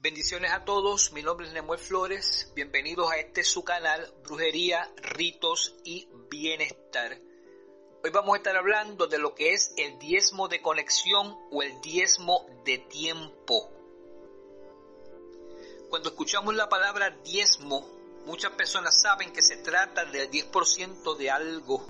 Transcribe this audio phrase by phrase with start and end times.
[0.00, 5.74] Bendiciones a todos, mi nombre es Nemuel Flores, bienvenidos a este su canal Brujería, Ritos
[5.82, 7.18] y Bienestar.
[8.04, 11.80] Hoy vamos a estar hablando de lo que es el diezmo de conexión o el
[11.80, 13.72] diezmo de tiempo.
[15.90, 17.84] Cuando escuchamos la palabra diezmo,
[18.24, 21.84] muchas personas saben que se trata del 10% de algo.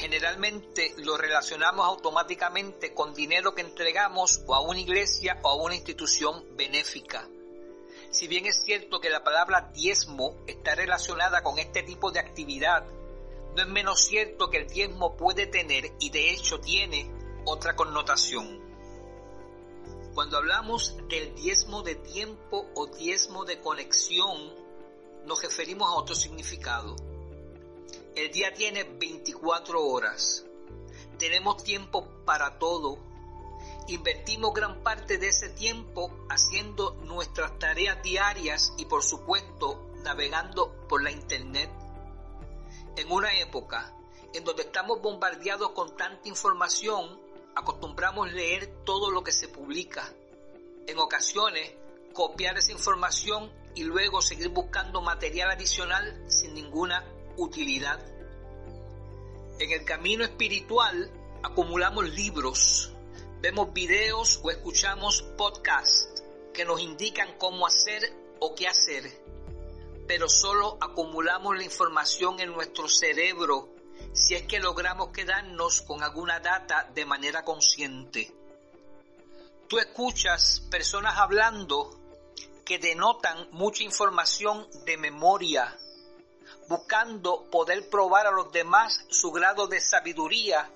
[0.00, 5.74] Generalmente lo relacionamos automáticamente con dinero que entregamos o a una iglesia o a una
[5.74, 7.28] institución benéfica.
[8.10, 12.86] Si bien es cierto que la palabra diezmo está relacionada con este tipo de actividad,
[13.54, 17.10] no es menos cierto que el diezmo puede tener y de hecho tiene
[17.44, 18.58] otra connotación.
[20.14, 24.54] Cuando hablamos del diezmo de tiempo o diezmo de conexión,
[25.26, 26.96] nos referimos a otro significado.
[28.16, 30.44] El día tiene 24 horas.
[31.16, 32.98] Tenemos tiempo para todo.
[33.86, 41.02] Invertimos gran parte de ese tiempo haciendo nuestras tareas diarias y por supuesto navegando por
[41.02, 41.70] la internet.
[42.96, 43.94] En una época
[44.34, 47.20] en donde estamos bombardeados con tanta información,
[47.54, 50.12] acostumbramos leer todo lo que se publica.
[50.86, 51.72] En ocasiones,
[52.12, 57.04] copiar esa información y luego seguir buscando material adicional sin ninguna
[57.40, 57.98] utilidad.
[59.58, 61.10] En el camino espiritual
[61.42, 62.92] acumulamos libros,
[63.40, 66.22] vemos videos o escuchamos podcasts
[66.52, 68.02] que nos indican cómo hacer
[68.40, 69.10] o qué hacer,
[70.06, 73.68] pero solo acumulamos la información en nuestro cerebro
[74.12, 78.32] si es que logramos quedarnos con alguna data de manera consciente.
[79.68, 81.96] Tú escuchas personas hablando
[82.64, 85.78] que denotan mucha información de memoria,
[86.70, 90.70] buscando poder probar a los demás su grado de sabiduría,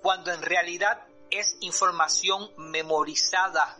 [0.00, 3.76] cuando en realidad es información memorizada.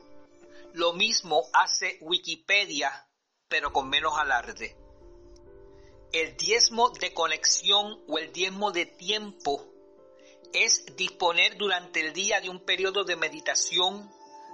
[0.73, 3.07] Lo mismo hace Wikipedia,
[3.49, 4.77] pero con menos alarde.
[6.11, 9.65] El diezmo de conexión o el diezmo de tiempo
[10.53, 14.11] es disponer durante el día de un periodo de meditación,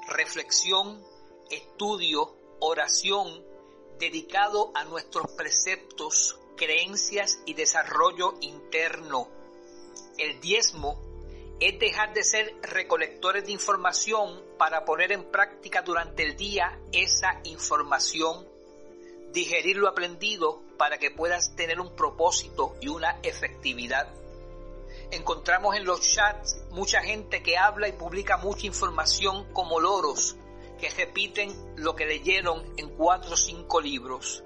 [0.09, 1.03] reflexión,
[1.49, 3.43] estudio, oración,
[3.99, 9.29] dedicado a nuestros preceptos, creencias y desarrollo interno.
[10.19, 11.01] El diezmo
[11.61, 17.41] es dejar de ser recolectores de información para poner en práctica durante el día esa
[17.45, 18.47] información,
[19.33, 24.13] digerir lo aprendido para que puedas tener un propósito y una efectividad.
[25.11, 30.37] Encontramos en los chats mucha gente que habla y publica mucha información como loros,
[30.81, 34.43] que repiten lo que leyeron en cuatro o cinco libros.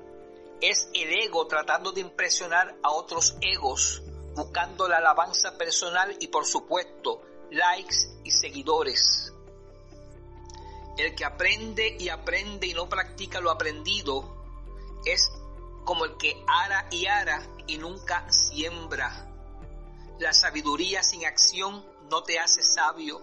[0.60, 4.02] Es el ego tratando de impresionar a otros egos,
[4.34, 9.32] buscando la alabanza personal y por supuesto likes y seguidores.
[10.98, 14.36] El que aprende y aprende y no practica lo aprendido
[15.06, 15.32] es
[15.84, 19.28] como el que ara y ara y nunca siembra.
[20.18, 23.22] La sabiduría sin acción no te hace sabio.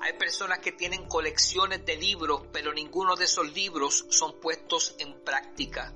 [0.00, 5.24] Hay personas que tienen colecciones de libros, pero ninguno de esos libros son puestos en
[5.24, 5.92] práctica.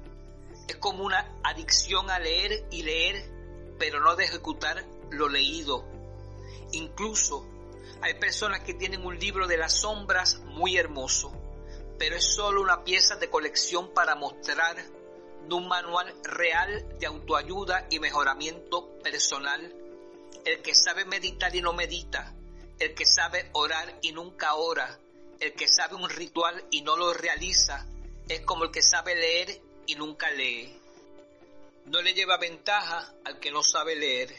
[0.69, 3.25] Es como una adicción a leer y leer,
[3.79, 5.85] pero no de ejecutar lo leído.
[6.73, 7.47] Incluso
[8.03, 11.33] hay personas que tienen un libro de las sombras muy hermoso,
[11.99, 17.87] pero es solo una pieza de colección para mostrar de un manual real de autoayuda
[17.91, 19.75] y mejoramiento personal.
[20.45, 22.35] El que sabe meditar y no medita,
[22.79, 24.99] el que sabe orar y nunca ora,
[25.41, 27.87] el que sabe un ritual y no lo realiza,
[28.29, 30.73] es como el que sabe leer y nunca lee.
[31.87, 34.35] No le lleva ventaja al que no sabe leer.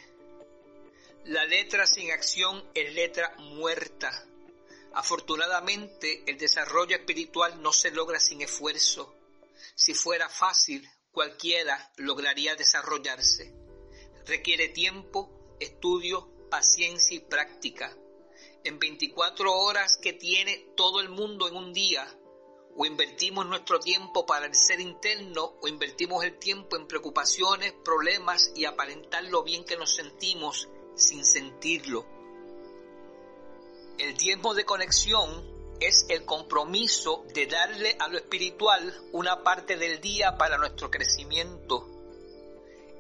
[1.26, 4.12] La letra sin acción es letra muerta.
[4.94, 9.14] Afortunadamente, el desarrollo espiritual no se logra sin esfuerzo.
[9.76, 13.54] Si fuera fácil, cualquiera lograría desarrollarse.
[14.26, 17.96] Requiere tiempo, estudio, paciencia y práctica.
[18.64, 22.08] En 24 horas que tiene todo el mundo en un día,
[22.78, 28.52] o invertimos nuestro tiempo para el ser interno o invertimos el tiempo en preocupaciones, problemas
[28.56, 32.06] y aparentar lo bien que nos sentimos sin sentirlo.
[33.98, 40.00] El tiempo de conexión es el compromiso de darle a lo espiritual una parte del
[40.00, 41.88] día para nuestro crecimiento.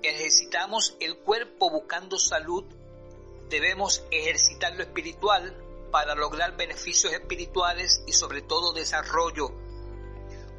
[0.02, 2.66] Ejercitamos el cuerpo buscando salud,
[3.50, 5.56] debemos ejercitar lo espiritual
[5.92, 9.67] para lograr beneficios espirituales y sobre todo desarrollo.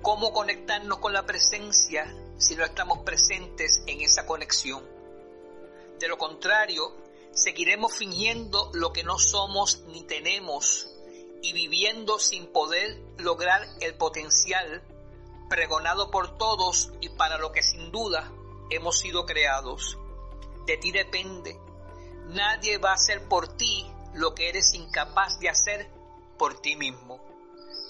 [0.02, 4.84] ¿Cómo conectarnos con la presencia si no estamos presentes en esa conexión?
[5.98, 6.94] De lo contrario,
[7.32, 10.88] seguiremos fingiendo lo que no somos ni tenemos
[11.42, 14.82] y viviendo sin poder lograr el potencial
[15.48, 18.30] pregonado por todos y para lo que sin duda
[18.70, 19.98] hemos sido creados.
[20.66, 21.58] De ti depende.
[22.28, 23.84] Nadie va a hacer por ti
[24.14, 25.90] lo que eres incapaz de hacer
[26.38, 27.27] por ti mismo.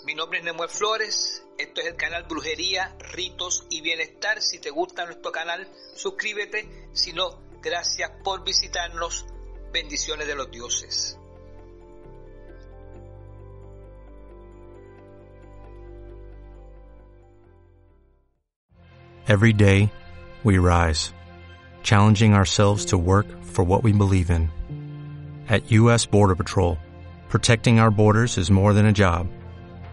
[0.08, 4.40] Mi nombre es Nemuel Flores, esto es el canal Brujería, Ritos y Bienestar.
[4.40, 6.66] Si te gusta nuestro canal, suscríbete.
[6.94, 9.26] Si no, gracias por visitarnos.
[9.70, 11.18] Bendiciones de los dioses.
[19.26, 19.92] Every day,
[20.42, 21.12] we rise,
[21.82, 24.48] challenging ourselves to work for what we believe in.
[25.50, 26.06] At U.S.
[26.06, 26.78] Border Patrol,
[27.28, 29.28] protecting our borders is more than a job.